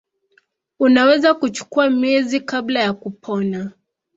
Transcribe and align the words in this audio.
Unaweza 0.79 1.33
kuchukua 1.33 1.89
miezi 1.89 2.39
kabla 2.39 2.79
ya 2.79 2.93
kupona. 2.93 3.71